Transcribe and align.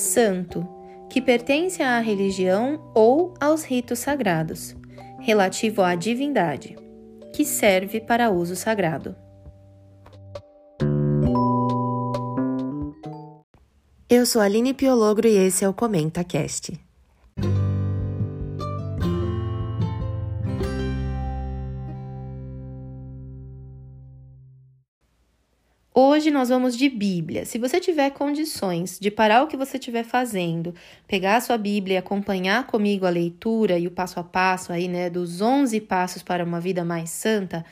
santo, 0.00 0.66
que 1.08 1.20
pertence 1.20 1.82
à 1.82 2.00
religião 2.00 2.90
ou 2.94 3.34
aos 3.40 3.62
ritos 3.64 3.98
sagrados, 3.98 4.74
relativo 5.20 5.82
à 5.82 5.94
divindade, 5.94 6.76
que 7.34 7.44
serve 7.44 8.00
para 8.00 8.30
uso 8.30 8.56
sagrado. 8.56 9.14
Eu 14.08 14.26
sou 14.26 14.42
Aline 14.42 14.74
Piologro 14.74 15.28
e 15.28 15.36
esse 15.36 15.64
é 15.64 15.68
o 15.68 15.74
Comenta 15.74 16.24
Cast. 16.24 16.72
Hoje 25.92 26.30
nós 26.30 26.48
vamos 26.48 26.76
de 26.76 26.88
Bíblia. 26.88 27.44
Se 27.44 27.58
você 27.58 27.80
tiver 27.80 28.10
condições 28.10 28.96
de 29.00 29.10
parar 29.10 29.42
o 29.42 29.48
que 29.48 29.56
você 29.56 29.76
estiver 29.76 30.04
fazendo, 30.04 30.72
pegar 31.08 31.36
a 31.36 31.40
sua 31.40 31.58
Bíblia 31.58 31.94
e 31.94 31.98
acompanhar 31.98 32.64
comigo 32.68 33.06
a 33.06 33.10
leitura 33.10 33.76
e 33.76 33.88
o 33.88 33.90
passo 33.90 34.20
a 34.20 34.22
passo 34.22 34.72
aí, 34.72 34.86
né, 34.86 35.10
dos 35.10 35.40
11 35.40 35.80
passos 35.80 36.22
para 36.22 36.44
uma 36.44 36.60
vida 36.60 36.84
mais 36.84 37.10
santa, 37.10 37.64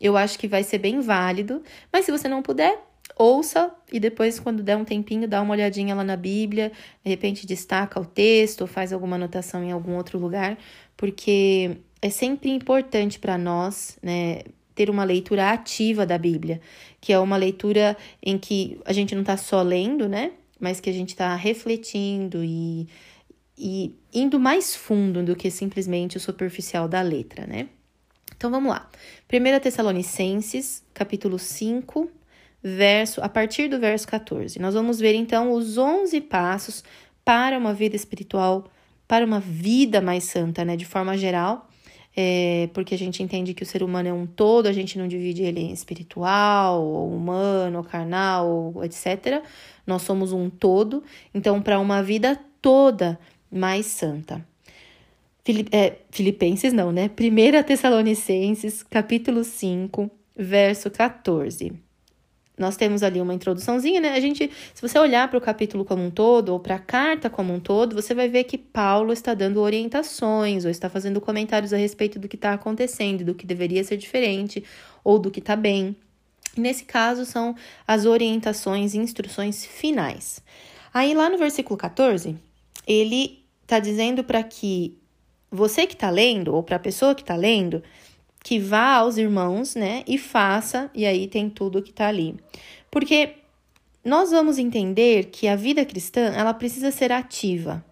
eu 0.00 0.16
acho 0.16 0.38
que 0.38 0.48
vai 0.48 0.64
ser 0.64 0.78
bem 0.78 1.00
válido. 1.00 1.62
Mas 1.92 2.06
se 2.06 2.10
você 2.10 2.26
não 2.26 2.40
puder, 2.42 2.82
ouça 3.14 3.70
e 3.92 4.00
depois, 4.00 4.40
quando 4.40 4.62
der 4.62 4.76
um 4.78 4.84
tempinho, 4.84 5.28
dá 5.28 5.42
uma 5.42 5.52
olhadinha 5.52 5.94
lá 5.94 6.02
na 6.02 6.16
Bíblia, 6.16 6.72
de 7.04 7.10
repente 7.10 7.46
destaca 7.46 8.00
o 8.00 8.04
texto 8.06 8.62
ou 8.62 8.66
faz 8.66 8.94
alguma 8.94 9.16
anotação 9.16 9.62
em 9.62 9.72
algum 9.72 9.94
outro 9.94 10.18
lugar, 10.18 10.56
porque 10.96 11.76
é 12.00 12.08
sempre 12.08 12.48
importante 12.48 13.18
para 13.18 13.36
nós, 13.36 13.98
né, 14.02 14.40
ter 14.78 14.88
uma 14.88 15.02
leitura 15.02 15.50
ativa 15.50 16.06
da 16.06 16.16
Bíblia, 16.16 16.60
que 17.00 17.12
é 17.12 17.18
uma 17.18 17.36
leitura 17.36 17.96
em 18.22 18.38
que 18.38 18.80
a 18.84 18.92
gente 18.92 19.12
não 19.12 19.22
está 19.22 19.36
só 19.36 19.60
lendo, 19.60 20.08
né? 20.08 20.30
Mas 20.60 20.78
que 20.78 20.88
a 20.88 20.92
gente 20.92 21.08
está 21.08 21.34
refletindo 21.34 22.44
e, 22.44 22.86
e 23.58 23.92
indo 24.14 24.38
mais 24.38 24.76
fundo 24.76 25.20
do 25.24 25.34
que 25.34 25.50
simplesmente 25.50 26.16
o 26.16 26.20
superficial 26.20 26.86
da 26.86 27.02
letra, 27.02 27.44
né? 27.44 27.68
Então 28.36 28.52
vamos 28.52 28.70
lá. 28.70 28.88
1 29.28 29.58
Tessalonicenses, 29.58 30.84
capítulo 30.94 31.40
5, 31.40 32.08
verso, 32.62 33.20
a 33.20 33.28
partir 33.28 33.66
do 33.68 33.80
verso 33.80 34.06
14. 34.06 34.60
Nós 34.60 34.74
vamos 34.74 35.00
ver 35.00 35.14
então 35.16 35.50
os 35.50 35.76
11 35.76 36.20
passos 36.20 36.84
para 37.24 37.58
uma 37.58 37.74
vida 37.74 37.96
espiritual, 37.96 38.70
para 39.08 39.26
uma 39.26 39.40
vida 39.40 40.00
mais 40.00 40.22
santa, 40.22 40.64
né, 40.64 40.76
de 40.76 40.84
forma 40.84 41.18
geral, 41.18 41.67
é, 42.20 42.68
porque 42.74 42.96
a 42.96 42.98
gente 42.98 43.22
entende 43.22 43.54
que 43.54 43.62
o 43.62 43.66
ser 43.66 43.80
humano 43.80 44.08
é 44.08 44.12
um 44.12 44.26
todo, 44.26 44.66
a 44.66 44.72
gente 44.72 44.98
não 44.98 45.06
divide 45.06 45.44
ele 45.44 45.60
em 45.60 45.72
espiritual, 45.72 46.84
ou 46.84 47.14
humano, 47.14 47.78
ou 47.78 47.84
carnal, 47.84 48.48
ou 48.74 48.84
etc. 48.84 49.40
Nós 49.86 50.02
somos 50.02 50.32
um 50.32 50.50
todo, 50.50 51.04
então, 51.32 51.62
para 51.62 51.78
uma 51.78 52.02
vida 52.02 52.36
toda 52.60 53.20
mais 53.48 53.86
santa. 53.86 54.44
É, 55.70 55.98
Filipenses 56.10 56.72
não, 56.72 56.90
né? 56.90 57.08
1 57.08 57.62
Tessalonicenses, 57.62 58.82
capítulo 58.82 59.44
5, 59.44 60.10
verso 60.36 60.90
14 60.90 61.87
nós 62.58 62.76
temos 62.76 63.02
ali 63.02 63.20
uma 63.20 63.34
introduçãozinha, 63.34 64.00
né? 64.00 64.12
A 64.12 64.20
gente, 64.20 64.50
se 64.74 64.82
você 64.82 64.98
olhar 64.98 65.28
para 65.28 65.38
o 65.38 65.40
capítulo 65.40 65.84
como 65.84 66.04
um 66.04 66.10
todo, 66.10 66.50
ou 66.50 66.60
para 66.60 66.74
a 66.74 66.78
carta 66.78 67.30
como 67.30 67.52
um 67.52 67.60
todo, 67.60 67.94
você 67.94 68.14
vai 68.14 68.28
ver 68.28 68.44
que 68.44 68.58
Paulo 68.58 69.12
está 69.12 69.34
dando 69.34 69.60
orientações, 69.60 70.64
ou 70.64 70.70
está 70.70 70.88
fazendo 70.88 71.20
comentários 71.20 71.72
a 71.72 71.76
respeito 71.76 72.18
do 72.18 72.28
que 72.28 72.36
está 72.36 72.52
acontecendo, 72.52 73.24
do 73.24 73.34
que 73.34 73.46
deveria 73.46 73.82
ser 73.84 73.96
diferente, 73.96 74.64
ou 75.04 75.18
do 75.18 75.30
que 75.30 75.40
está 75.40 75.56
bem. 75.56 75.96
Nesse 76.56 76.84
caso, 76.84 77.24
são 77.24 77.54
as 77.86 78.04
orientações 78.04 78.94
e 78.94 78.98
instruções 78.98 79.64
finais. 79.64 80.42
Aí, 80.92 81.14
lá 81.14 81.30
no 81.30 81.38
versículo 81.38 81.76
14, 81.76 82.36
ele 82.86 83.44
está 83.62 83.78
dizendo 83.78 84.24
para 84.24 84.42
que 84.42 84.98
você 85.50 85.86
que 85.86 85.94
está 85.94 86.10
lendo, 86.10 86.54
ou 86.54 86.62
para 86.62 86.76
a 86.76 86.80
pessoa 86.80 87.14
que 87.14 87.22
está 87.22 87.36
lendo, 87.36 87.82
que 88.42 88.58
vá 88.58 88.94
aos 88.94 89.16
irmãos, 89.16 89.74
né, 89.74 90.02
e 90.06 90.16
faça, 90.16 90.90
e 90.94 91.04
aí 91.04 91.26
tem 91.26 91.50
tudo 91.50 91.82
que 91.82 91.92
tá 91.92 92.08
ali. 92.08 92.36
Porque 92.90 93.34
nós 94.04 94.30
vamos 94.30 94.58
entender 94.58 95.26
que 95.26 95.48
a 95.48 95.56
vida 95.56 95.84
cristã, 95.84 96.32
ela 96.34 96.54
precisa 96.54 96.90
ser 96.90 97.12
ativa. 97.12 97.84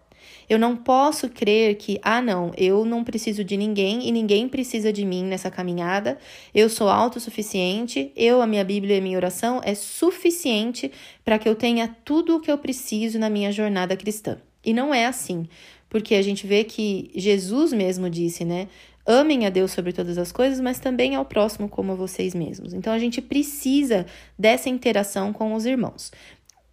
Eu 0.48 0.58
não 0.58 0.76
posso 0.76 1.28
crer 1.28 1.74
que, 1.74 1.98
ah, 2.02 2.22
não, 2.22 2.52
eu 2.56 2.84
não 2.84 3.02
preciso 3.02 3.42
de 3.42 3.56
ninguém 3.56 4.08
e 4.08 4.12
ninguém 4.12 4.48
precisa 4.48 4.92
de 4.92 5.04
mim 5.04 5.24
nessa 5.24 5.50
caminhada. 5.50 6.18
Eu 6.54 6.70
sou 6.70 6.88
autossuficiente, 6.88 8.12
eu, 8.16 8.40
a 8.40 8.46
minha 8.46 8.64
Bíblia 8.64 8.94
e 8.94 8.98
a 8.98 9.02
minha 9.02 9.16
oração 9.16 9.60
é 9.64 9.74
suficiente 9.74 10.92
para 11.24 11.38
que 11.38 11.48
eu 11.48 11.56
tenha 11.56 11.94
tudo 12.04 12.36
o 12.36 12.40
que 12.40 12.50
eu 12.50 12.58
preciso 12.58 13.18
na 13.18 13.28
minha 13.28 13.50
jornada 13.50 13.96
cristã. 13.96 14.38
E 14.64 14.72
não 14.72 14.94
é 14.94 15.06
assim, 15.06 15.48
porque 15.90 16.14
a 16.14 16.22
gente 16.22 16.46
vê 16.46 16.62
que 16.62 17.10
Jesus 17.14 17.72
mesmo 17.72 18.08
disse, 18.08 18.44
né? 18.44 18.68
Amem 19.06 19.46
a 19.46 19.50
Deus 19.50 19.70
sobre 19.70 19.92
todas 19.92 20.18
as 20.18 20.32
coisas, 20.32 20.60
mas 20.60 20.80
também 20.80 21.14
ao 21.14 21.24
próximo 21.24 21.68
como 21.68 21.92
a 21.92 21.94
vocês 21.94 22.34
mesmos. 22.34 22.74
Então 22.74 22.92
a 22.92 22.98
gente 22.98 23.22
precisa 23.22 24.04
dessa 24.36 24.68
interação 24.68 25.32
com 25.32 25.54
os 25.54 25.64
irmãos. 25.64 26.10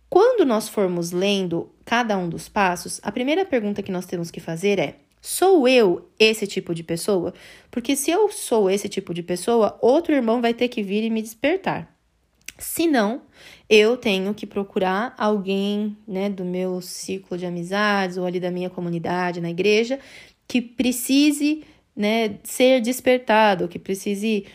Quando 0.09 0.45
nós 0.45 0.67
formos 0.67 1.11
lendo 1.11 1.71
cada 1.85 2.17
um 2.17 2.27
dos 2.27 2.49
passos, 2.49 2.99
a 3.03 3.11
primeira 3.11 3.45
pergunta 3.45 3.83
que 3.83 3.91
nós 3.91 4.05
temos 4.05 4.31
que 4.31 4.39
fazer 4.39 4.79
é: 4.79 4.95
Sou 5.21 5.67
eu 5.67 6.09
esse 6.19 6.45
tipo 6.47 6.73
de 6.73 6.83
pessoa? 6.83 7.33
Porque 7.71 7.95
se 7.95 8.11
eu 8.11 8.29
sou 8.29 8.69
esse 8.69 8.89
tipo 8.89 9.13
de 9.13 9.23
pessoa, 9.23 9.77
outro 9.81 10.13
irmão 10.13 10.41
vai 10.41 10.53
ter 10.53 10.67
que 10.67 10.83
vir 10.83 11.03
e 11.03 11.09
me 11.09 11.21
despertar. 11.21 11.95
Se 12.57 12.87
não, 12.87 13.21
eu 13.69 13.97
tenho 13.97 14.33
que 14.33 14.45
procurar 14.45 15.15
alguém, 15.17 15.97
né, 16.07 16.29
do 16.29 16.45
meu 16.45 16.81
ciclo 16.81 17.37
de 17.37 17.45
amizades 17.45 18.17
ou 18.17 18.25
ali 18.25 18.39
da 18.39 18.51
minha 18.51 18.69
comunidade 18.69 19.41
na 19.41 19.49
igreja 19.49 19.99
que 20.47 20.61
precise 20.61 21.63
né, 21.95 22.39
ser 22.43 22.81
despertado, 22.81 23.67
que 23.67 23.79
precise 23.79 24.45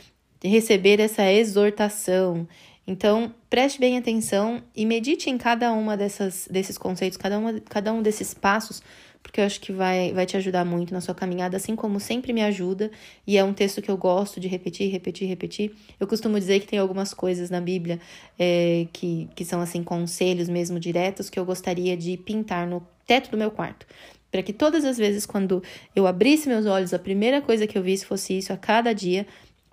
receber 0.42 1.00
essa 1.00 1.30
exortação. 1.32 2.46
Então, 2.86 3.34
preste 3.50 3.78
bem 3.78 3.98
atenção 3.98 4.62
e 4.74 4.86
medite 4.86 5.28
em 5.28 5.36
cada 5.36 5.72
uma 5.72 5.96
dessas, 5.96 6.48
desses 6.50 6.78
conceitos, 6.78 7.18
cada, 7.18 7.38
uma, 7.38 7.60
cada 7.60 7.92
um 7.92 8.00
desses 8.00 8.32
passos, 8.32 8.82
porque 9.22 9.40
eu 9.40 9.44
acho 9.44 9.60
que 9.60 9.72
vai, 9.72 10.12
vai 10.14 10.24
te 10.24 10.38
ajudar 10.38 10.64
muito 10.64 10.94
na 10.94 11.02
sua 11.02 11.14
caminhada, 11.14 11.56
assim 11.56 11.76
como 11.76 12.00
sempre 12.00 12.32
me 12.32 12.42
ajuda, 12.42 12.90
e 13.26 13.36
é 13.36 13.44
um 13.44 13.52
texto 13.52 13.82
que 13.82 13.90
eu 13.90 13.96
gosto 13.96 14.40
de 14.40 14.48
repetir, 14.48 14.90
repetir, 14.90 15.28
repetir. 15.28 15.74
Eu 16.00 16.06
costumo 16.06 16.38
dizer 16.38 16.60
que 16.60 16.66
tem 16.66 16.78
algumas 16.78 17.12
coisas 17.12 17.50
na 17.50 17.60
Bíblia 17.60 18.00
é, 18.38 18.86
que, 18.90 19.28
que 19.34 19.44
são, 19.44 19.60
assim, 19.60 19.82
conselhos 19.82 20.48
mesmo 20.48 20.80
diretos 20.80 21.28
que 21.28 21.38
eu 21.38 21.44
gostaria 21.44 21.94
de 21.94 22.16
pintar 22.16 22.66
no 22.66 22.86
teto 23.06 23.30
do 23.30 23.36
meu 23.36 23.50
quarto 23.50 23.86
para 24.30 24.42
que 24.42 24.52
todas 24.52 24.84
as 24.84 24.98
vezes 24.98 25.24
quando 25.24 25.62
eu 25.94 26.06
abrisse 26.06 26.48
meus 26.48 26.66
olhos, 26.66 26.92
a 26.92 26.98
primeira 26.98 27.40
coisa 27.40 27.66
que 27.66 27.76
eu 27.76 27.82
visse 27.82 28.06
fosse 28.06 28.36
isso 28.36 28.52
a 28.52 28.56
cada 28.56 28.92
dia, 28.92 29.26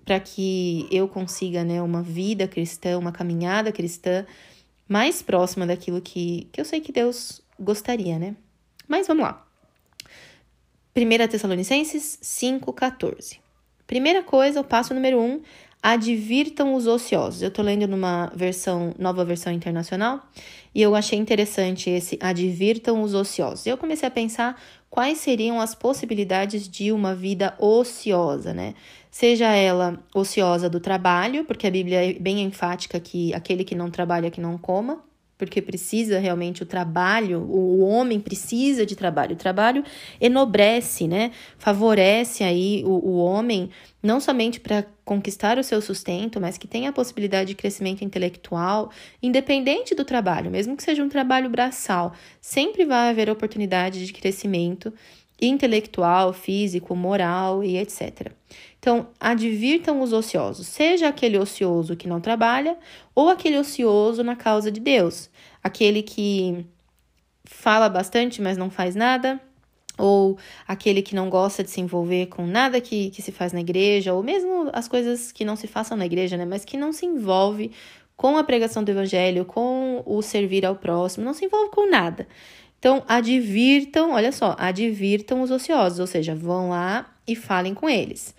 para 0.04 0.20
que 0.20 0.86
eu 0.90 1.08
consiga, 1.08 1.64
né, 1.64 1.82
uma 1.82 2.02
vida 2.02 2.46
cristã, 2.46 2.98
uma 2.98 3.12
caminhada 3.12 3.72
cristã 3.72 4.24
mais 4.88 5.20
próxima 5.20 5.66
daquilo 5.66 6.00
que, 6.00 6.48
que 6.52 6.60
eu 6.60 6.64
sei 6.64 6.80
que 6.80 6.92
Deus 6.92 7.42
gostaria, 7.58 8.18
né? 8.18 8.36
Mas 8.86 9.08
vamos 9.08 9.24
lá. 9.24 9.44
1 10.96 11.28
Tessalonicenses 11.28 12.18
5,14. 12.22 13.38
Primeira 13.86 14.22
coisa, 14.22 14.60
o 14.60 14.64
passo 14.64 14.94
número 14.94 15.18
1, 15.18 15.22
um, 15.22 15.42
advirtam 15.86 16.74
os 16.74 16.88
ociosos. 16.88 17.42
Eu 17.42 17.50
tô 17.50 17.62
lendo 17.62 17.86
numa 17.86 18.26
versão, 18.34 18.92
nova 18.98 19.24
versão 19.24 19.52
internacional, 19.52 20.20
e 20.74 20.82
eu 20.82 20.96
achei 20.96 21.16
interessante 21.16 21.88
esse 21.88 22.18
advirtam 22.20 23.04
os 23.04 23.14
ociosos. 23.14 23.64
Eu 23.66 23.78
comecei 23.78 24.08
a 24.08 24.10
pensar 24.10 24.60
quais 24.90 25.18
seriam 25.18 25.60
as 25.60 25.76
possibilidades 25.76 26.68
de 26.68 26.90
uma 26.90 27.14
vida 27.14 27.54
ociosa, 27.56 28.52
né? 28.52 28.74
Seja 29.12 29.46
ela 29.54 30.02
ociosa 30.12 30.68
do 30.68 30.80
trabalho, 30.80 31.44
porque 31.44 31.68
a 31.68 31.70
Bíblia 31.70 32.10
é 32.10 32.14
bem 32.14 32.42
enfática 32.42 32.98
que 32.98 33.32
aquele 33.32 33.62
que 33.62 33.76
não 33.76 33.88
trabalha 33.88 34.28
que 34.28 34.40
não 34.40 34.58
coma, 34.58 35.04
porque 35.38 35.60
precisa 35.60 36.18
realmente 36.18 36.62
o 36.62 36.66
trabalho, 36.66 37.40
o 37.42 37.80
homem 37.80 38.18
precisa 38.18 38.86
de 38.86 38.96
trabalho. 38.96 39.34
O 39.34 39.38
trabalho 39.38 39.84
enobrece, 40.20 41.06
né? 41.06 41.30
Favorece 41.58 42.42
aí 42.42 42.82
o, 42.84 42.90
o 42.90 43.16
homem 43.18 43.70
não 44.02 44.20
somente 44.20 44.58
para 44.60 44.84
conquistar 45.04 45.58
o 45.58 45.64
seu 45.64 45.80
sustento, 45.82 46.40
mas 46.40 46.56
que 46.56 46.66
tenha 46.66 46.90
a 46.90 46.92
possibilidade 46.92 47.48
de 47.48 47.54
crescimento 47.54 48.04
intelectual, 48.04 48.90
independente 49.22 49.94
do 49.94 50.04
trabalho, 50.04 50.50
mesmo 50.50 50.76
que 50.76 50.82
seja 50.82 51.02
um 51.02 51.08
trabalho 51.08 51.50
braçal, 51.50 52.12
sempre 52.40 52.84
vai 52.84 53.10
haver 53.10 53.28
oportunidade 53.28 54.06
de 54.06 54.12
crescimento 54.12 54.92
intelectual, 55.40 56.32
físico, 56.32 56.94
moral 56.96 57.62
e 57.62 57.76
etc. 57.76 58.32
Então, 58.86 59.08
advirtam 59.18 60.00
os 60.00 60.12
ociosos, 60.12 60.68
seja 60.68 61.08
aquele 61.08 61.36
ocioso 61.36 61.96
que 61.96 62.06
não 62.06 62.20
trabalha 62.20 62.78
ou 63.16 63.28
aquele 63.28 63.58
ocioso 63.58 64.22
na 64.22 64.36
causa 64.36 64.70
de 64.70 64.78
Deus, 64.78 65.28
aquele 65.60 66.04
que 66.04 66.64
fala 67.44 67.88
bastante, 67.88 68.40
mas 68.40 68.56
não 68.56 68.70
faz 68.70 68.94
nada, 68.94 69.40
ou 69.98 70.38
aquele 70.68 71.02
que 71.02 71.16
não 71.16 71.28
gosta 71.28 71.64
de 71.64 71.70
se 71.70 71.80
envolver 71.80 72.26
com 72.26 72.46
nada 72.46 72.80
que, 72.80 73.10
que 73.10 73.20
se 73.20 73.32
faz 73.32 73.52
na 73.52 73.60
igreja, 73.60 74.14
ou 74.14 74.22
mesmo 74.22 74.70
as 74.72 74.86
coisas 74.86 75.32
que 75.32 75.44
não 75.44 75.56
se 75.56 75.66
façam 75.66 75.96
na 75.96 76.06
igreja, 76.06 76.36
né? 76.36 76.44
Mas 76.44 76.64
que 76.64 76.76
não 76.76 76.92
se 76.92 77.06
envolve 77.06 77.72
com 78.16 78.38
a 78.38 78.44
pregação 78.44 78.84
do 78.84 78.90
evangelho, 78.92 79.44
com 79.44 80.00
o 80.06 80.22
servir 80.22 80.64
ao 80.64 80.76
próximo, 80.76 81.24
não 81.24 81.34
se 81.34 81.44
envolve 81.44 81.72
com 81.72 81.90
nada. 81.90 82.28
Então, 82.78 83.02
advirtam, 83.08 84.12
olha 84.12 84.30
só, 84.30 84.54
advirtam 84.56 85.42
os 85.42 85.50
ociosos, 85.50 85.98
ou 85.98 86.06
seja, 86.06 86.36
vão 86.36 86.68
lá 86.68 87.12
e 87.26 87.34
falem 87.34 87.74
com 87.74 87.88
eles. 87.88 88.32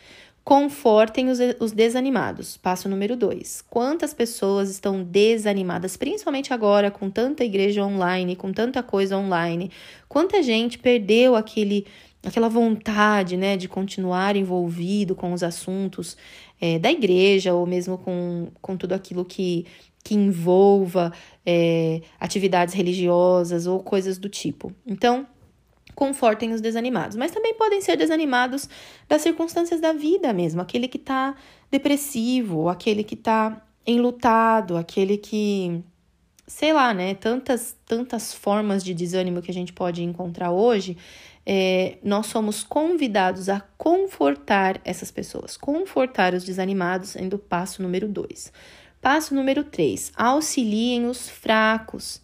Confortem 0.47 1.27
os, 1.27 1.39
os 1.59 1.73
desanimados. 1.73 2.55
Passo 2.55 2.87
número 2.87 3.17
dois. 3.17 3.61
Quantas 3.69 4.13
pessoas 4.13 4.69
estão 4.69 5.03
desanimadas, 5.03 5.97
principalmente 5.97 6.53
agora, 6.53 6.89
com 6.89 7.09
tanta 7.09 7.43
igreja 7.43 7.83
online, 7.83 8.33
com 8.33 8.53
tanta 8.53 8.81
coisa 8.81 9.17
online? 9.17 9.69
Quanta 10.07 10.41
gente 10.41 10.79
perdeu 10.79 11.35
aquele, 11.35 11.85
aquela 12.25 12.47
vontade 12.47 13.35
né, 13.35 13.57
de 13.57 13.67
continuar 13.67 14.37
envolvido 14.37 15.15
com 15.15 15.33
os 15.33 15.43
assuntos 15.43 16.15
é, 16.61 16.79
da 16.79 16.89
igreja, 16.89 17.53
ou 17.53 17.65
mesmo 17.65 17.97
com, 17.97 18.47
com 18.61 18.77
tudo 18.77 18.93
aquilo 18.93 19.25
que, 19.25 19.65
que 20.01 20.15
envolva 20.15 21.11
é, 21.45 21.99
atividades 22.17 22.73
religiosas 22.73 23.67
ou 23.67 23.83
coisas 23.83 24.17
do 24.17 24.29
tipo. 24.29 24.71
Então, 24.85 25.27
confortem 25.97 26.53
os 26.53 26.61
desanimados, 26.61 27.17
mas 27.17 27.31
também 27.31 27.55
podem 27.55 27.81
ser 27.81 27.97
desanimados 27.97 28.69
das 29.09 29.23
circunstâncias 29.23 29.81
da 29.81 29.93
vida 29.93 30.31
mesmo, 30.31 30.61
aquele 30.61 30.87
que 30.87 30.97
está 30.97 31.33
depressivo, 31.71 32.69
aquele 32.69 33.03
que 33.03 33.15
está 33.15 33.65
enlutado, 33.83 34.77
aquele 34.77 35.17
que 35.17 35.83
sei 36.45 36.71
lá, 36.71 36.93
né? 36.93 37.15
Tantas 37.15 37.75
tantas 37.83 38.31
formas 38.31 38.83
de 38.83 38.93
desânimo 38.93 39.41
que 39.41 39.49
a 39.49 39.53
gente 39.53 39.73
pode 39.73 40.03
encontrar 40.03 40.51
hoje. 40.51 40.95
É, 41.43 41.97
nós 42.03 42.27
somos 42.27 42.63
convidados 42.63 43.49
a 43.49 43.59
confortar 43.75 44.79
essas 44.85 45.09
pessoas, 45.09 45.57
confortar 45.57 46.35
os 46.35 46.43
desanimados, 46.43 47.09
sendo 47.09 47.37
o 47.37 47.39
passo 47.39 47.81
número 47.81 48.07
dois. 48.07 48.53
Passo 49.01 49.33
número 49.33 49.63
três: 49.63 50.11
auxiliem 50.15 51.07
os 51.07 51.27
fracos. 51.27 52.21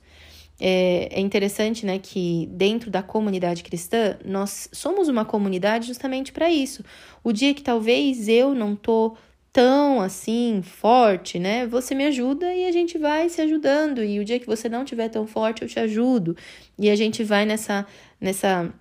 É, 0.65 1.09
é 1.11 1.19
interessante, 1.19 1.85
né, 1.85 1.99
que 1.99 2.47
dentro 2.53 2.89
da 2.89 3.03
comunidade 3.03 3.63
cristã, 3.63 4.17
nós 4.23 4.69
somos 4.71 5.09
uma 5.09 5.25
comunidade 5.25 5.87
justamente 5.87 6.31
para 6.31 6.49
isso. 6.49 6.85
O 7.21 7.33
dia 7.33 7.53
que 7.53 7.61
talvez 7.61 8.29
eu 8.29 8.55
não 8.55 8.73
tô 8.73 9.17
tão 9.51 9.99
assim 10.01 10.61
forte, 10.63 11.37
né? 11.37 11.67
Você 11.67 11.93
me 11.93 12.05
ajuda 12.05 12.53
e 12.55 12.65
a 12.65 12.71
gente 12.71 12.97
vai 12.97 13.27
se 13.27 13.41
ajudando. 13.41 14.03
E 14.03 14.19
o 14.19 14.25
dia 14.25 14.39
que 14.39 14.47
você 14.47 14.69
não 14.69 14.85
tiver 14.85 15.09
tão 15.09 15.27
forte, 15.27 15.61
eu 15.61 15.67
te 15.67 15.79
ajudo. 15.79 16.35
E 16.79 16.89
a 16.89 16.95
gente 16.95 17.23
vai 17.23 17.45
nessa 17.45 17.85
nessa 18.19 18.73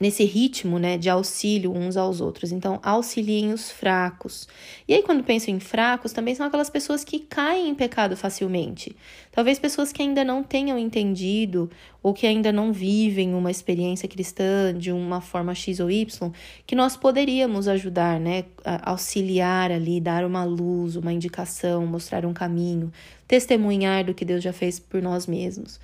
nesse 0.00 0.24
ritmo, 0.24 0.78
né, 0.78 0.96
de 0.96 1.10
auxílio 1.10 1.76
uns 1.76 1.94
aos 1.94 2.22
outros. 2.22 2.50
Então, 2.50 2.80
auxiliem 2.82 3.52
os 3.52 3.70
fracos. 3.70 4.48
E 4.88 4.94
aí, 4.94 5.02
quando 5.02 5.22
penso 5.22 5.50
em 5.50 5.60
fracos, 5.60 6.10
também 6.10 6.34
são 6.34 6.46
aquelas 6.46 6.70
pessoas 6.70 7.04
que 7.04 7.18
caem 7.18 7.68
em 7.68 7.74
pecado 7.74 8.16
facilmente. 8.16 8.96
Talvez 9.30 9.58
pessoas 9.58 9.92
que 9.92 10.00
ainda 10.00 10.24
não 10.24 10.42
tenham 10.42 10.78
entendido 10.78 11.70
ou 12.02 12.14
que 12.14 12.26
ainda 12.26 12.50
não 12.50 12.72
vivem 12.72 13.34
uma 13.34 13.50
experiência 13.50 14.08
cristã 14.08 14.74
de 14.74 14.90
uma 14.90 15.20
forma 15.20 15.54
X 15.54 15.80
ou 15.80 15.90
Y, 15.90 16.32
que 16.66 16.74
nós 16.74 16.96
poderíamos 16.96 17.68
ajudar, 17.68 18.18
né, 18.18 18.44
auxiliar 18.82 19.70
ali, 19.70 20.00
dar 20.00 20.24
uma 20.24 20.44
luz, 20.44 20.96
uma 20.96 21.12
indicação, 21.12 21.86
mostrar 21.86 22.24
um 22.24 22.32
caminho, 22.32 22.90
testemunhar 23.28 24.04
do 24.04 24.14
que 24.14 24.24
Deus 24.24 24.42
já 24.42 24.52
fez 24.52 24.80
por 24.80 25.02
nós 25.02 25.26
mesmos. 25.26 25.78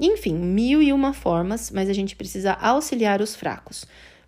Enfim, 0.00 0.34
mil 0.34 0.82
e 0.82 0.92
uma 0.92 1.12
formas, 1.12 1.70
mas 1.70 1.90
a 1.90 1.92
gente 1.92 2.16
precisa 2.16 2.54
auxiliar 2.54 3.20
os 3.20 3.36
fracos. 3.36 3.84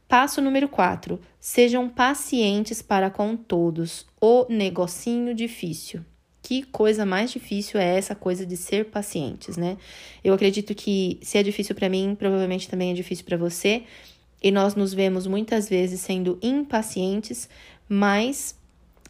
Passo 0.06 0.42
número 0.42 0.68
4. 0.68 1.18
Sejam 1.40 1.88
pacientes 1.88 2.82
para 2.82 3.08
com 3.08 3.34
todos. 3.34 4.04
O 4.20 4.44
negocinho 4.50 5.34
difícil. 5.34 6.04
Que 6.42 6.64
coisa 6.64 7.06
mais 7.06 7.30
difícil 7.30 7.80
é 7.80 7.96
essa 7.96 8.14
coisa 8.14 8.44
de 8.44 8.56
ser 8.56 8.86
pacientes, 8.86 9.56
né? 9.56 9.78
Eu 10.22 10.34
acredito 10.34 10.74
que 10.74 11.18
se 11.22 11.38
é 11.38 11.42
difícil 11.42 11.74
para 11.74 11.88
mim, 11.88 12.14
provavelmente 12.18 12.68
também 12.68 12.90
é 12.90 12.94
difícil 12.94 13.24
para 13.24 13.38
você. 13.38 13.84
E 14.42 14.50
nós 14.50 14.74
nos 14.74 14.92
vemos 14.92 15.26
muitas 15.26 15.68
vezes 15.68 16.00
sendo 16.00 16.38
impacientes, 16.42 17.48
mas 17.88 18.54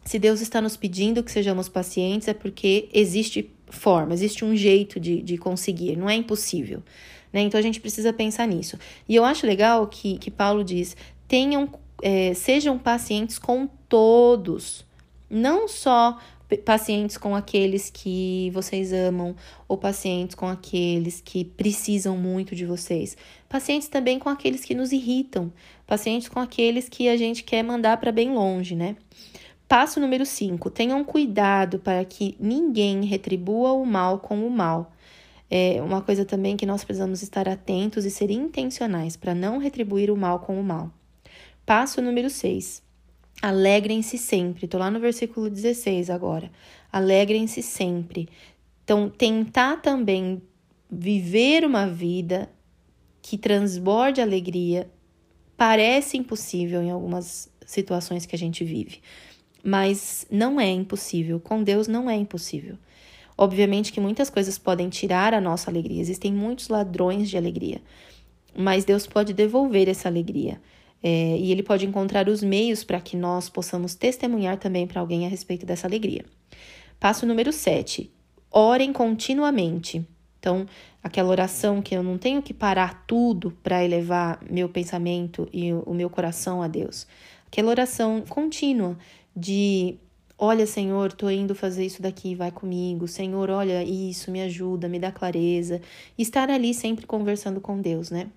se 0.05 0.19
Deus 0.19 0.41
está 0.41 0.61
nos 0.61 0.77
pedindo 0.77 1.23
que 1.23 1.31
sejamos 1.31 1.67
pacientes, 1.67 2.27
é 2.27 2.33
porque 2.33 2.87
existe 2.93 3.52
forma, 3.75 4.13
existe 4.13 4.45
um 4.45 4.55
jeito 4.55 4.99
de, 4.99 5.21
de 5.21 5.37
conseguir, 5.37 5.95
não 5.95 6.09
é 6.09 6.15
impossível. 6.15 6.83
Né? 7.31 7.41
Então 7.41 7.59
a 7.59 7.63
gente 7.63 7.81
precisa 7.81 8.13
pensar 8.13 8.47
nisso. 8.47 8.77
E 9.09 9.15
eu 9.15 9.25
acho 9.25 9.47
legal 9.47 9.87
que, 9.87 10.17
que 10.17 10.29
Paulo 10.29 10.63
diz: 10.63 10.95
tenham, 11.27 11.69
é, 12.01 12.33
sejam 12.33 12.77
pacientes 12.77 13.39
com 13.39 13.67
todos, 13.89 14.85
não 15.29 15.67
só 15.67 16.19
pacientes 16.57 17.17
com 17.17 17.35
aqueles 17.35 17.89
que 17.89 18.51
vocês 18.53 18.93
amam 18.93 19.35
ou 19.67 19.77
pacientes 19.77 20.35
com 20.35 20.47
aqueles 20.47 21.19
que 21.19 21.43
precisam 21.43 22.15
muito 22.15 22.55
de 22.55 22.65
vocês. 22.65 23.17
Pacientes 23.49 23.87
também 23.87 24.19
com 24.19 24.29
aqueles 24.29 24.63
que 24.63 24.75
nos 24.75 24.91
irritam, 24.91 25.51
pacientes 25.87 26.29
com 26.29 26.39
aqueles 26.39 26.87
que 26.87 27.09
a 27.09 27.17
gente 27.17 27.43
quer 27.43 27.63
mandar 27.63 27.97
para 27.97 28.11
bem 28.11 28.31
longe, 28.31 28.75
né? 28.75 28.95
Passo 29.73 29.99
número 29.99 30.23
5. 30.23 30.69
Tenham 30.69 31.03
cuidado 31.03 31.79
para 31.79 32.05
que 32.05 32.37
ninguém 32.39 33.05
retribua 33.05 33.71
o 33.71 33.83
mal 33.83 34.19
com 34.19 34.45
o 34.45 34.49
mal. 34.51 34.93
É 35.49 35.81
uma 35.81 35.99
coisa 35.99 36.23
também 36.23 36.55
que 36.55 36.63
nós 36.63 36.83
precisamos 36.83 37.23
estar 37.23 37.49
atentos 37.49 38.05
e 38.05 38.11
ser 38.11 38.29
intencionais 38.29 39.17
para 39.17 39.33
não 39.33 39.57
retribuir 39.57 40.11
o 40.11 40.15
mal 40.15 40.41
com 40.41 40.59
o 40.59 40.63
mal. 40.63 40.91
Passo 41.65 42.03
número 42.03 42.29
6. 42.29 42.83
Alegrem-se 43.41 44.15
sempre. 44.15 44.65
Estou 44.65 44.79
lá 44.79 44.91
no 44.91 44.99
versículo 44.99 45.49
16 45.49 46.11
agora. 46.11 46.51
Alegrem-se 46.91 47.63
sempre. 47.63 48.29
Então, 48.83 49.09
tentar 49.09 49.77
também 49.77 50.39
viver 50.87 51.65
uma 51.65 51.87
vida 51.87 52.47
que 53.23 53.39
transborde 53.39 54.21
alegria 54.21 54.87
parece 55.57 56.15
impossível 56.15 56.79
em 56.79 56.91
algumas 56.91 57.51
situações 57.65 58.27
que 58.27 58.35
a 58.35 58.39
gente 58.39 58.63
vive 58.63 59.01
mas 59.63 60.27
não 60.29 60.59
é 60.59 60.69
impossível. 60.69 61.39
Com 61.39 61.63
Deus 61.63 61.87
não 61.87 62.09
é 62.09 62.15
impossível. 62.15 62.77
Obviamente 63.37 63.91
que 63.91 63.99
muitas 63.99 64.29
coisas 64.29 64.57
podem 64.57 64.89
tirar 64.89 65.33
a 65.33 65.41
nossa 65.41 65.71
alegria, 65.71 66.01
existem 66.01 66.31
muitos 66.31 66.67
ladrões 66.67 67.29
de 67.29 67.37
alegria, 67.37 67.81
mas 68.55 68.85
Deus 68.85 69.07
pode 69.07 69.33
devolver 69.33 69.89
essa 69.89 70.07
alegria. 70.07 70.61
É, 71.01 71.37
e 71.37 71.51
Ele 71.51 71.63
pode 71.63 71.85
encontrar 71.85 72.29
os 72.29 72.41
meios 72.41 72.83
para 72.83 73.01
que 73.01 73.17
nós 73.17 73.49
possamos 73.49 73.93
testemunhar 73.95 74.57
também 74.57 74.87
para 74.87 75.01
alguém 75.01 75.25
a 75.25 75.29
respeito 75.29 75.65
dessa 75.65 75.87
alegria. 75.87 76.23
Passo 76.99 77.25
número 77.25 77.51
7. 77.51 78.09
Orem 78.49 78.93
continuamente. 78.93 80.05
Então, 80.39 80.65
aquela 81.01 81.29
oração 81.29 81.81
que 81.81 81.95
eu 81.95 82.03
não 82.03 82.17
tenho 82.17 82.41
que 82.41 82.53
parar 82.53 83.05
tudo 83.05 83.51
para 83.63 83.83
elevar 83.83 84.39
meu 84.49 84.69
pensamento 84.69 85.49
e 85.51 85.73
o 85.73 85.93
meu 85.93 86.09
coração 86.09 86.61
a 86.61 86.67
Deus. 86.67 87.07
Aquela 87.47 87.69
oração 87.69 88.23
contínua 88.27 88.97
de 89.35 89.97
olha, 90.37 90.65
Senhor, 90.65 91.13
tô 91.13 91.29
indo 91.29 91.55
fazer 91.55 91.85
isso 91.85 92.01
daqui, 92.01 92.35
vai 92.35 92.51
comigo. 92.51 93.07
Senhor, 93.07 93.49
olha 93.49 93.83
isso, 93.83 94.31
me 94.31 94.41
ajuda, 94.41 94.87
me 94.87 94.99
dá 94.99 95.11
clareza. 95.11 95.81
Estar 96.17 96.49
ali 96.49 96.73
sempre 96.73 97.05
conversando 97.05 97.61
com 97.61 97.79
Deus, 97.79 98.09
né? 98.09 98.29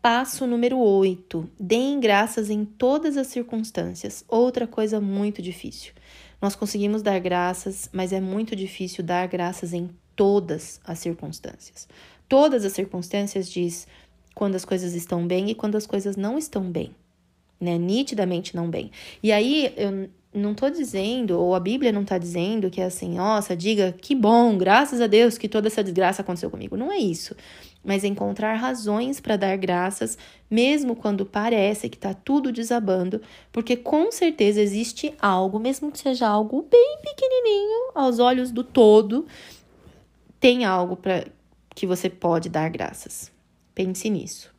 Passo 0.00 0.46
número 0.46 0.78
8. 0.78 1.48
Deem 1.58 2.00
graças 2.00 2.50
em 2.50 2.64
todas 2.64 3.16
as 3.16 3.28
circunstâncias. 3.28 4.24
Outra 4.28 4.66
coisa 4.66 5.00
muito 5.00 5.40
difícil. 5.40 5.92
Nós 6.40 6.56
conseguimos 6.56 7.02
dar 7.02 7.20
graças, 7.20 7.88
mas 7.92 8.12
é 8.12 8.20
muito 8.20 8.56
difícil 8.56 9.04
dar 9.04 9.26
graças 9.28 9.72
em 9.72 9.88
todas 10.16 10.80
as 10.84 10.98
circunstâncias. 10.98 11.88
Todas 12.28 12.64
as 12.64 12.72
circunstâncias 12.72 13.48
diz 13.48 13.86
quando 14.34 14.56
as 14.56 14.64
coisas 14.64 14.94
estão 14.94 15.26
bem 15.26 15.50
e 15.50 15.54
quando 15.54 15.76
as 15.76 15.86
coisas 15.86 16.16
não 16.16 16.36
estão 16.36 16.70
bem 16.70 16.92
né? 17.62 17.78
Nitidamente 17.78 18.56
não 18.56 18.68
bem. 18.68 18.90
E 19.22 19.30
aí 19.30 19.72
eu 19.76 20.10
não 20.34 20.54
tô 20.54 20.68
dizendo, 20.68 21.38
ou 21.38 21.54
a 21.54 21.60
Bíblia 21.60 21.92
não 21.92 22.04
tá 22.04 22.18
dizendo 22.18 22.70
que 22.70 22.80
é 22.80 22.84
assim, 22.84 23.14
nossa, 23.14 23.54
diga 23.54 23.92
que 23.92 24.14
bom, 24.14 24.56
graças 24.58 25.00
a 25.00 25.06
Deus 25.06 25.38
que 25.38 25.48
toda 25.48 25.68
essa 25.68 25.84
desgraça 25.84 26.22
aconteceu 26.22 26.50
comigo. 26.50 26.76
Não 26.76 26.90
é 26.90 26.98
isso. 26.98 27.36
Mas 27.84 28.02
encontrar 28.02 28.54
razões 28.54 29.20
para 29.20 29.36
dar 29.36 29.56
graças, 29.56 30.16
mesmo 30.50 30.96
quando 30.96 31.26
parece 31.26 31.88
que 31.88 31.98
tá 31.98 32.14
tudo 32.14 32.50
desabando, 32.50 33.20
porque 33.52 33.76
com 33.76 34.10
certeza 34.10 34.60
existe 34.60 35.14
algo, 35.20 35.58
mesmo 35.58 35.90
que 35.92 35.98
seja 35.98 36.28
algo 36.28 36.66
bem 36.68 36.98
pequenininho 37.02 37.90
aos 37.94 38.18
olhos 38.18 38.50
do 38.50 38.64
todo, 38.64 39.26
tem 40.40 40.64
algo 40.64 40.96
para 40.96 41.26
que 41.74 41.86
você 41.86 42.08
pode 42.08 42.48
dar 42.48 42.68
graças. 42.70 43.30
Pense 43.74 44.08
nisso. 44.08 44.52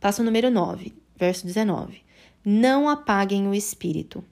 Passo 0.00 0.22
número 0.22 0.50
9 0.50 1.01
verso 1.22 1.46
19. 1.46 2.02
Não 2.44 2.88
apaguem 2.88 3.46
o 3.46 3.54
espírito. 3.54 4.24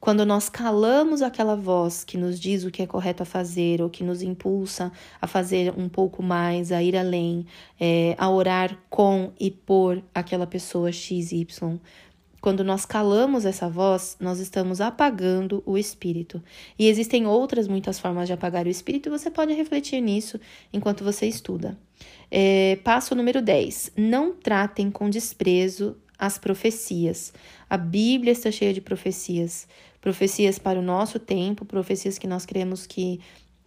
Quando 0.00 0.26
nós 0.26 0.48
calamos 0.48 1.22
aquela 1.22 1.54
voz 1.54 2.02
que 2.02 2.18
nos 2.18 2.40
diz 2.40 2.64
o 2.64 2.70
que 2.72 2.82
é 2.82 2.86
correto 2.86 3.22
a 3.22 3.26
fazer, 3.26 3.80
ou 3.80 3.88
que 3.88 4.02
nos 4.02 4.22
impulsa 4.22 4.90
a 5.20 5.28
fazer 5.28 5.72
um 5.78 5.88
pouco 5.88 6.20
mais, 6.20 6.72
a 6.72 6.82
ir 6.82 6.96
além, 6.96 7.46
é, 7.78 8.16
a 8.18 8.28
orar 8.28 8.76
com 8.90 9.30
e 9.38 9.52
por 9.52 10.02
aquela 10.12 10.44
pessoa 10.44 10.90
XY, 10.90 11.46
quando 12.40 12.64
nós 12.64 12.84
calamos 12.84 13.46
essa 13.46 13.68
voz, 13.68 14.16
nós 14.18 14.40
estamos 14.40 14.80
apagando 14.80 15.62
o 15.64 15.78
espírito. 15.78 16.42
E 16.76 16.88
existem 16.88 17.24
outras 17.24 17.68
muitas 17.68 18.00
formas 18.00 18.26
de 18.26 18.32
apagar 18.32 18.66
o 18.66 18.68
espírito, 18.68 19.10
você 19.10 19.30
pode 19.30 19.52
refletir 19.52 20.00
nisso 20.00 20.40
enquanto 20.72 21.04
você 21.04 21.26
estuda. 21.26 21.78
É, 22.28 22.80
passo 22.82 23.14
número 23.14 23.40
10. 23.40 23.92
Não 23.96 24.32
tratem 24.34 24.90
com 24.90 25.08
desprezo 25.08 25.96
as 26.22 26.38
profecias. 26.38 27.32
A 27.68 27.76
Bíblia 27.76 28.30
está 28.30 28.48
cheia 28.48 28.72
de 28.72 28.80
profecias. 28.80 29.66
Profecias 30.00 30.56
para 30.56 30.78
o 30.78 30.82
nosso 30.82 31.18
tempo, 31.18 31.64
profecias 31.64 32.16
que 32.16 32.28
nós 32.28 32.46
cremos 32.46 32.86
que 32.86 33.18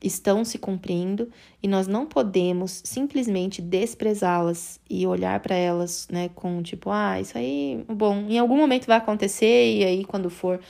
estão 0.01 0.45
se 0.45 0.57
cumprindo 0.57 1.29
e 1.61 1.67
nós 1.67 1.85
não 1.85 2.05
podemos 2.05 2.81
simplesmente 2.85 3.61
desprezá-las 3.61 4.79
e 4.89 5.05
olhar 5.05 5.41
para 5.41 5.55
elas, 5.55 6.07
né, 6.09 6.29
com 6.33 6.63
tipo, 6.63 6.91
ah, 6.91 7.19
isso 7.19 7.37
aí, 7.37 7.83
bom, 7.89 8.25
em 8.29 8.39
algum 8.39 8.55
momento 8.55 8.85
vai 8.85 8.97
acontecer 8.97 9.77
e 9.77 9.83
aí 9.83 10.05
quando 10.05 10.29
for, 10.29 10.61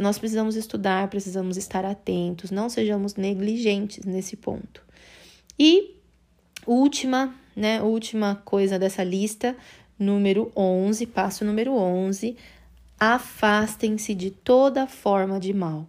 nós 0.00 0.18
precisamos 0.18 0.56
estudar, 0.56 1.06
precisamos 1.08 1.56
estar 1.56 1.84
atentos, 1.84 2.50
não 2.50 2.68
sejamos 2.68 3.14
negligentes 3.14 4.04
nesse 4.04 4.34
ponto. 4.34 4.82
E 5.56 5.94
última, 6.66 7.34
né, 7.54 7.80
última 7.82 8.34
coisa 8.44 8.80
dessa 8.80 9.04
lista, 9.04 9.56
número 10.00 10.50
11, 10.56 11.06
passo 11.06 11.44
número 11.44 11.74
11, 11.74 12.36
afastem-se 12.98 14.14
de 14.14 14.30
toda 14.30 14.86
forma 14.86 15.38
de 15.38 15.52
mal. 15.52 15.86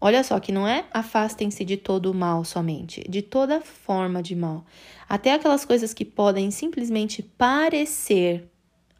Olha 0.00 0.24
só 0.24 0.40
que 0.40 0.50
não 0.50 0.66
é 0.66 0.84
afastem-se 0.92 1.64
de 1.64 1.76
todo 1.76 2.10
o 2.10 2.14
mal 2.14 2.44
somente, 2.44 3.02
de 3.08 3.22
toda 3.22 3.60
forma 3.60 4.22
de 4.22 4.34
mal. 4.34 4.64
Até 5.08 5.32
aquelas 5.32 5.64
coisas 5.64 5.94
que 5.94 6.04
podem 6.04 6.50
simplesmente 6.50 7.22
parecer 7.22 8.48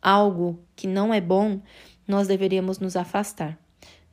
algo 0.01 0.61
que 0.77 0.87
não 0.87 1.13
é 1.13 1.21
bom, 1.21 1.61
nós 2.07 2.29
deveríamos 2.29 2.79
nos 2.79 2.97
afastar. 2.97 3.59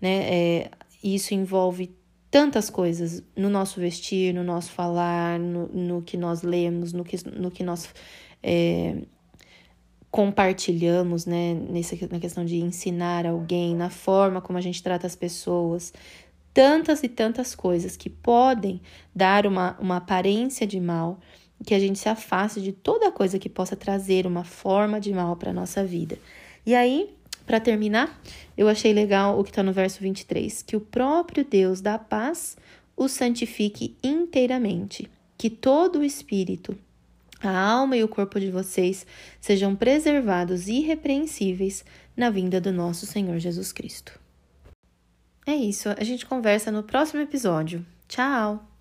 Né? 0.01 0.33
É, 0.33 0.71
isso 1.03 1.33
envolve 1.33 1.95
tantas 2.31 2.69
coisas 2.69 3.24
no 3.36 3.50
nosso 3.50 3.79
vestir, 3.79 4.33
no 4.33 4.43
nosso 4.43 4.71
falar, 4.71 5.39
no, 5.39 5.67
no 5.67 6.01
que 6.01 6.17
nós 6.17 6.41
lemos, 6.41 6.93
no 6.93 7.03
que, 7.03 7.17
no 7.29 7.51
que 7.51 7.63
nós 7.63 7.89
é, 8.41 9.01
compartilhamos, 10.17 11.27
né? 11.27 11.53
Nessa, 11.53 11.95
na 12.09 12.19
questão 12.19 12.43
de 12.43 12.55
ensinar 12.55 13.27
alguém, 13.27 13.75
na 13.75 13.91
forma 13.91 14.41
como 14.41 14.57
a 14.57 14.62
gente 14.62 14.81
trata 14.81 15.05
as 15.05 15.15
pessoas, 15.15 15.93
tantas 16.51 17.03
e 17.03 17.07
tantas 17.07 17.53
coisas 17.53 17.95
que 17.95 18.09
podem 18.09 18.81
dar 19.13 19.45
uma, 19.45 19.77
uma 19.79 19.97
aparência 19.97 20.65
de 20.65 20.79
mal, 20.79 21.19
que 21.63 21.75
a 21.75 21.77
gente 21.77 22.00
se 22.00 22.09
afaste 22.09 22.59
de 22.59 22.71
toda 22.71 23.12
coisa 23.12 23.38
que 23.38 23.47
possa 23.47 23.75
trazer 23.75 24.25
uma 24.25 24.43
forma 24.43 25.00
de 25.00 25.13
mal 25.13 25.36
para 25.36 25.51
a 25.51 25.53
nossa 25.53 25.86
vida. 25.86 26.17
E 26.65 26.74
aí, 26.74 27.12
para 27.45 27.59
terminar, 27.59 28.19
eu 28.57 28.67
achei 28.67 28.93
legal 28.93 29.39
o 29.39 29.43
que 29.43 29.51
está 29.51 29.62
no 29.62 29.71
verso 29.71 30.00
23, 30.01 30.63
que 30.63 30.75
o 30.75 30.81
próprio 30.81 31.45
Deus 31.45 31.79
da 31.79 32.00
paz 32.00 32.57
o 32.95 33.07
santifique 33.07 33.95
inteiramente, 34.03 35.07
que 35.38 35.51
todo 35.51 36.00
o 36.00 36.03
espírito, 36.03 36.75
a 37.41 37.58
alma 37.58 37.96
e 37.96 38.03
o 38.03 38.08
corpo 38.08 38.39
de 38.39 38.50
vocês 38.50 39.06
sejam 39.39 39.75
preservados 39.75 40.67
irrepreensíveis 40.67 41.86
na 42.15 42.29
vinda 42.29 42.60
do 42.60 42.72
nosso 42.72 43.06
Senhor 43.06 43.38
Jesus 43.39 43.72
Cristo. 43.72 44.20
É 45.46 45.56
isso, 45.56 45.89
a 45.89 46.03
gente 46.03 46.25
conversa 46.25 46.72
no 46.72 46.84
próximo 46.84 47.22
episódio. 47.22 47.86
Tchau! 48.08 48.76